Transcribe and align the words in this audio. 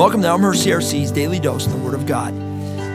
Welcome 0.00 0.22
to 0.22 0.28
Elmhurst 0.28 0.66
CRC's 0.66 1.12
Daily 1.12 1.38
Dose 1.38 1.66
in 1.66 1.72
the 1.72 1.78
Word 1.84 1.92
of 1.92 2.06
God. 2.06 2.32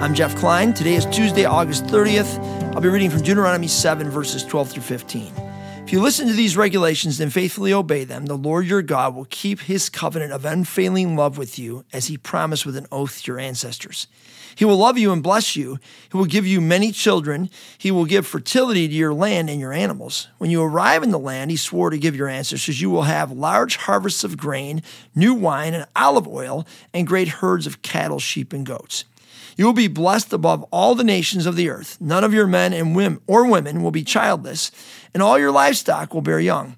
I'm 0.02 0.16
Jeff 0.16 0.36
Klein. 0.36 0.74
Today 0.74 0.96
is 0.96 1.06
Tuesday, 1.06 1.46
August 1.46 1.84
30th. 1.84 2.40
I'll 2.74 2.82
be 2.82 2.90
reading 2.90 3.12
from 3.12 3.22
Deuteronomy 3.22 3.68
7, 3.68 4.10
verses 4.10 4.44
12 4.44 4.72
through 4.72 4.82
15. 4.82 5.45
If 5.86 5.92
you 5.92 6.02
listen 6.02 6.26
to 6.28 6.34
these 6.34 6.58
regulations 6.58 7.20
and 7.20 7.32
faithfully 7.32 7.72
obey 7.72 8.06
them, 8.06 8.26
the 8.26 8.36
Lord 8.36 8.66
your 8.66 8.82
God 8.82 9.14
will 9.14 9.28
keep 9.30 9.60
his 9.60 9.88
covenant 9.88 10.32
of 10.32 10.44
unfailing 10.44 11.16
love 11.16 11.38
with 11.38 11.60
you 11.60 11.86
as 11.94 12.08
he 12.08 12.18
promised 12.18 12.66
with 12.66 12.76
an 12.76 12.88
oath 12.92 13.22
to 13.22 13.32
your 13.32 13.40
ancestors. 13.40 14.08
He 14.56 14.66
will 14.66 14.78
love 14.78 14.98
you 14.98 15.14
and 15.14 15.22
bless 15.22 15.56
you. 15.56 15.78
He 16.12 16.18
will 16.18 16.26
give 16.26 16.48
you 16.48 16.60
many 16.60 16.92
children. 16.92 17.52
He 17.78 17.92
will 17.92 18.06
give 18.06 18.26
fertility 18.26 18.88
to 18.88 18.94
your 18.96 19.14
land 19.14 19.48
and 19.48 19.60
your 19.60 19.74
animals. 19.74 20.28
When 20.40 20.50
you 20.50 20.64
arrive 20.64 21.04
in 21.04 21.12
the 21.12 21.20
land 21.20 21.52
he 21.52 21.58
swore 21.58 21.92
to 21.92 22.00
give 22.00 22.16
your 22.16 22.30
ancestors, 22.30 22.82
you 22.82 22.90
will 22.90 23.04
have 23.04 23.32
large 23.32 23.76
harvests 23.76 24.24
of 24.24 24.38
grain, 24.38 24.82
new 25.14 25.36
wine, 25.36 25.76
and 25.76 25.86
olive 25.96 26.28
oil, 26.28 26.66
and 26.96 27.06
great 27.06 27.28
herds 27.28 27.68
of 27.68 27.84
cattle, 27.84 28.20
sheep, 28.20 28.54
and 28.54 28.66
goats. 28.66 29.06
You 29.56 29.66
will 29.66 29.74
be 29.74 29.88
blessed 29.88 30.34
above 30.34 30.64
all 30.72 30.96
the 30.96 31.04
nations 31.04 31.46
of 31.46 31.56
the 31.56 31.70
earth. 31.70 31.98
None 32.02 32.24
of 32.24 32.34
your 32.34 32.48
men 32.48 32.74
and 32.74 32.96
women 32.96 33.22
or 33.26 33.48
women 33.50 33.82
will 33.82 33.92
be 33.92 34.04
childless, 34.04 34.72
and 35.14 35.24
all 35.24 35.40
your 35.40 35.52
livestock 35.52 36.14
will 36.14 36.22
bear 36.22 36.40
young. 36.40 36.76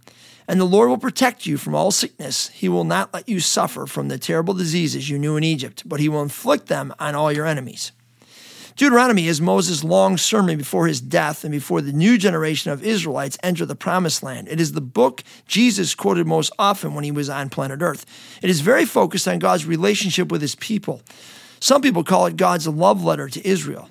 And 0.48 0.60
the 0.60 0.66
Lord 0.66 0.90
will 0.90 0.98
protect 0.98 1.46
you 1.46 1.58
from 1.58 1.76
all 1.76 1.92
sickness. 1.92 2.50
He 2.50 2.70
will 2.70 2.86
not 2.86 3.14
let 3.14 3.28
you 3.28 3.40
suffer 3.40 3.86
from 3.86 4.08
the 4.08 4.18
terrible 4.18 4.54
diseases 4.54 5.10
you 5.10 5.20
knew 5.20 5.36
in 5.36 5.44
Egypt, 5.44 5.84
but 5.86 6.00
he 6.00 6.08
will 6.08 6.22
inflict 6.22 6.68
them 6.68 6.94
on 7.00 7.16
all 7.16 7.32
your 7.32 7.46
enemies. 7.46 7.92
Deuteronomy 8.78 9.28
is 9.28 9.42
Moses' 9.42 9.84
long 9.84 10.18
sermon 10.18 10.56
before 10.56 10.86
his 10.86 11.02
death 11.02 11.44
and 11.44 11.52
before 11.52 11.82
the 11.82 11.92
new 11.92 12.16
generation 12.16 12.72
of 12.72 12.86
Israelites 12.86 13.36
enter 13.42 13.66
the 13.66 13.76
promised 13.76 14.22
land. 14.22 14.48
It 14.48 14.62
is 14.62 14.74
the 14.74 14.82
book 14.82 15.24
Jesus 15.48 15.96
quoted 15.96 16.28
most 16.28 16.54
often 16.60 16.94
when 16.94 17.04
he 17.04 17.12
was 17.12 17.28
on 17.28 17.50
planet 17.50 17.82
Earth. 17.82 18.06
It 18.44 18.52
is 18.52 18.62
very 18.62 18.86
focused 18.86 19.28
on 19.28 19.40
God's 19.40 19.66
relationship 19.66 20.32
with 20.32 20.42
his 20.42 20.54
people. 20.54 21.02
Some 21.60 21.82
people 21.82 22.04
call 22.04 22.26
it 22.26 22.38
God's 22.38 22.68
love 22.68 23.04
letter 23.04 23.28
to 23.30 23.48
Israel. 23.48 23.90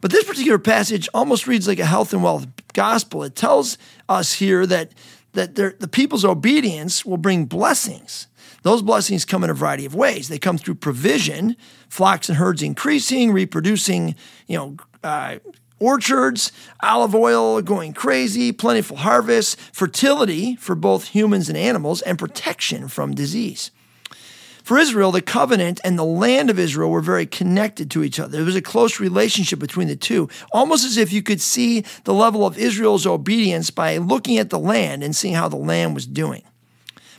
But 0.00 0.10
this 0.10 0.24
particular 0.24 0.58
passage 0.58 1.08
almost 1.12 1.46
reads 1.46 1.66
like 1.66 1.78
a 1.78 1.86
health 1.86 2.12
and 2.12 2.22
wealth 2.22 2.46
gospel. 2.72 3.24
It 3.24 3.34
tells 3.34 3.78
us 4.08 4.34
here 4.34 4.66
that 4.66 4.92
that 5.32 5.54
the 5.54 5.88
people's 5.88 6.24
obedience 6.24 7.04
will 7.04 7.18
bring 7.18 7.44
blessings. 7.44 8.26
Those 8.62 8.82
blessings 8.82 9.24
come 9.24 9.44
in 9.44 9.50
a 9.50 9.54
variety 9.54 9.84
of 9.84 9.94
ways. 9.94 10.28
They 10.28 10.38
come 10.38 10.58
through 10.58 10.76
provision, 10.76 11.56
flocks 11.88 12.28
and 12.28 12.38
herds 12.38 12.62
increasing, 12.62 13.30
reproducing, 13.30 14.16
you 14.46 14.56
know, 14.56 14.76
uh, 15.04 15.38
orchards, 15.78 16.50
olive 16.82 17.14
oil 17.14 17.62
going 17.62 17.92
crazy, 17.92 18.50
plentiful 18.50 18.96
harvests, 18.96 19.54
fertility 19.72 20.56
for 20.56 20.74
both 20.74 21.08
humans 21.08 21.48
and 21.48 21.56
animals, 21.56 22.02
and 22.02 22.18
protection 22.18 22.88
from 22.88 23.14
disease. 23.14 23.70
For 24.68 24.76
Israel, 24.76 25.12
the 25.12 25.22
covenant 25.22 25.80
and 25.82 25.98
the 25.98 26.04
land 26.04 26.50
of 26.50 26.58
Israel 26.58 26.90
were 26.90 27.00
very 27.00 27.24
connected 27.24 27.90
to 27.92 28.04
each 28.04 28.20
other. 28.20 28.32
There 28.32 28.44
was 28.44 28.54
a 28.54 28.60
close 28.60 29.00
relationship 29.00 29.58
between 29.58 29.88
the 29.88 29.96
two, 29.96 30.28
almost 30.52 30.84
as 30.84 30.98
if 30.98 31.10
you 31.10 31.22
could 31.22 31.40
see 31.40 31.86
the 32.04 32.12
level 32.12 32.44
of 32.44 32.58
Israel's 32.58 33.06
obedience 33.06 33.70
by 33.70 33.96
looking 33.96 34.36
at 34.36 34.50
the 34.50 34.58
land 34.58 35.02
and 35.02 35.16
seeing 35.16 35.32
how 35.32 35.48
the 35.48 35.56
land 35.56 35.94
was 35.94 36.04
doing. 36.06 36.42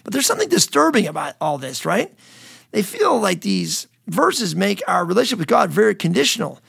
But 0.04 0.14
there's 0.14 0.28
something 0.28 0.48
disturbing 0.48 1.08
about 1.08 1.38
all 1.42 1.58
this, 1.58 1.86
right? 1.86 2.14
They 2.70 2.84
feel 2.84 3.20
like 3.20 3.42
these 3.42 3.88
verses 4.06 4.56
make 4.56 4.84
our 4.88 5.04
relationship 5.04 5.40
with 5.40 5.48
God 5.48 5.72
very 5.72 5.96
conditional. 5.96 6.60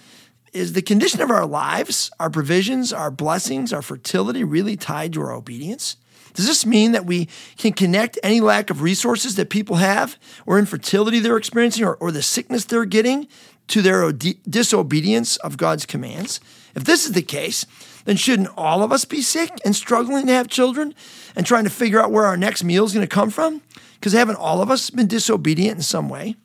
Is 0.55 0.73
the 0.73 0.81
condition 0.81 1.21
of 1.21 1.31
our 1.31 1.45
lives, 1.45 2.11
our 2.19 2.31
provisions, 2.31 2.91
our 2.91 3.11
blessings, 3.11 3.75
our 3.75 3.83
fertility 3.83 4.45
really 4.45 4.79
tied 4.79 5.13
to 5.13 5.21
our 5.21 5.33
obedience? 5.33 5.99
Does 6.35 6.47
this 6.47 6.65
mean 6.65 6.93
that 6.93 7.07
we 7.07 7.29
can 7.57 7.73
connect 7.73 8.19
any 8.23 8.41
lack 8.41 8.71
of 8.71 8.83
resources 8.83 9.37
that 9.37 9.51
people 9.51 9.77
have, 9.77 10.19
or 10.47 10.59
infertility 10.59 11.19
they're 11.19 11.37
experiencing, 11.37 11.85
or, 11.85 11.95
or 11.95 12.13
the 12.13 12.23
sickness 12.23 12.65
they're 12.65 12.85
getting 12.85 13.29
to 13.69 13.83
their 13.83 14.13
disobedience 14.13 15.37
of 15.39 15.57
God's 15.57 15.87
commands? 15.87 16.41
If 16.75 16.85
this 16.85 17.05
is 17.05 17.13
the 17.13 17.23
case, 17.23 17.67
then 18.05 18.17
shouldn't 18.17 18.49
all 18.57 18.83
of 18.83 18.93
us 18.93 19.05
be 19.05 19.23
sick 19.23 19.51
and 19.65 19.75
struggling 19.75 20.27
to 20.27 20.33
have 20.33 20.49
children 20.49 20.95
and 21.37 21.45
trying 21.45 21.65
to 21.65 21.71
figure 21.71 22.01
out 22.01 22.13
where 22.13 22.27
our 22.27 22.37
next 22.37 22.65
meal 22.65 22.85
is 22.85 22.93
going 22.93 23.07
to 23.07 23.15
come 23.15 23.31
from? 23.31 23.63
Because 23.95 24.13
haven't 24.13 24.37
all 24.37 24.63
of 24.63 24.71
us 24.71 24.91
been 24.91 25.07
disobedient 25.07 25.77
in 25.77 25.83
some 25.83 26.09
way? 26.09 26.37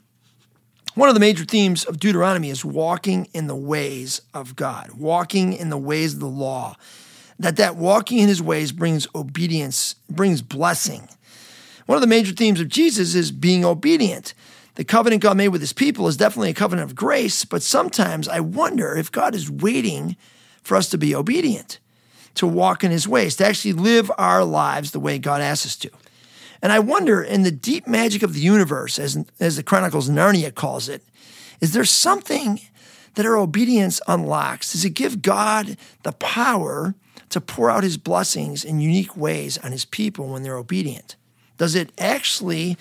One 0.95 1.09
of 1.09 1.15
the 1.15 1.19
major 1.19 1.43
themes 1.43 1.83
of 1.83 1.99
Deuteronomy 1.99 2.49
is 2.49 2.63
walking 2.63 3.27
in 3.33 3.47
the 3.47 3.55
ways 3.55 4.21
of 4.33 4.55
God, 4.55 4.91
walking 4.91 5.53
in 5.53 5.69
the 5.69 5.77
ways 5.77 6.13
of 6.13 6.21
the 6.21 6.27
law 6.27 6.75
that 7.39 7.57
that 7.57 7.75
walking 7.75 8.19
in 8.19 8.27
his 8.27 8.41
ways 8.41 8.71
brings 8.71 9.07
obedience, 9.13 9.95
brings 10.09 10.41
blessing. 10.41 11.07
One 11.85 11.95
of 11.95 12.01
the 12.01 12.07
major 12.07 12.33
themes 12.33 12.59
of 12.59 12.69
Jesus 12.69 13.13
is 13.15 13.31
being 13.31 13.65
obedient. 13.65 14.33
The 14.75 14.83
covenant 14.83 15.21
God 15.21 15.37
made 15.37 15.49
with 15.49 15.61
his 15.61 15.73
people 15.73 16.07
is 16.07 16.17
definitely 16.17 16.49
a 16.49 16.55
covenant 16.55 16.89
of 16.89 16.95
grace, 16.95 17.45
but 17.45 17.61
sometimes 17.61 18.27
I 18.27 18.39
wonder 18.39 18.95
if 18.95 19.11
God 19.11 19.35
is 19.35 19.49
waiting 19.49 20.17
for 20.63 20.75
us 20.75 20.89
to 20.89 20.97
be 20.97 21.15
obedient, 21.15 21.79
to 22.35 22.47
walk 22.47 22.83
in 22.83 22.91
his 22.91 23.07
ways, 23.07 23.35
to 23.37 23.45
actually 23.45 23.73
live 23.73 24.11
our 24.17 24.43
lives 24.43 24.91
the 24.91 24.99
way 24.99 25.19
God 25.19 25.41
asks 25.41 25.65
us 25.65 25.75
to. 25.77 25.91
And 26.61 26.71
I 26.71 26.79
wonder, 26.79 27.21
in 27.21 27.43
the 27.43 27.51
deep 27.51 27.87
magic 27.87 28.23
of 28.23 28.33
the 28.33 28.39
universe, 28.39 28.97
as, 28.97 29.23
as 29.39 29.55
the 29.55 29.63
Chronicles 29.63 30.09
Narnia 30.09 30.53
calls 30.53 30.89
it, 30.89 31.03
is 31.61 31.73
there 31.73 31.85
something 31.85 32.59
that 33.13 33.25
our 33.25 33.37
obedience 33.37 34.01
unlocks? 34.07 34.71
Does 34.71 34.83
it 34.83 34.89
give 34.91 35.21
God 35.21 35.77
the 36.03 36.13
power 36.13 36.95
to 37.29 37.41
pour 37.41 37.69
out 37.69 37.83
his 37.83 37.97
blessings 37.97 38.63
in 38.63 38.79
unique 38.79 39.15
ways 39.17 39.57
on 39.57 39.71
his 39.71 39.85
people 39.85 40.27
when 40.27 40.43
they're 40.43 40.57
obedient? 40.57 41.15
Does 41.57 41.75
it 41.75 41.91
actually 41.97 42.77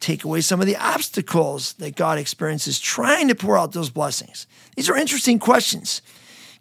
take 0.00 0.24
away 0.24 0.40
some 0.40 0.60
of 0.60 0.66
the 0.66 0.76
obstacles 0.76 1.74
that 1.74 1.96
God 1.96 2.18
experiences 2.18 2.78
trying 2.78 3.28
to 3.28 3.34
pour 3.34 3.58
out 3.58 3.72
those 3.72 3.90
blessings? 3.90 4.46
These 4.76 4.88
are 4.88 4.96
interesting 4.96 5.38
questions. 5.38 6.02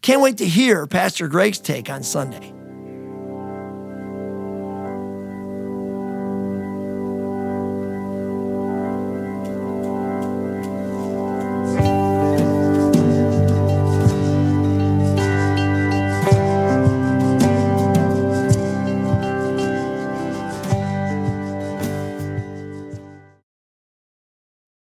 Can't 0.02 0.22
wait 0.22 0.38
to 0.38 0.48
hear 0.48 0.86
Pastor 0.88 1.28
Greg's 1.28 1.60
take 1.60 1.90
on 1.90 2.04
Sunday. 2.04 2.54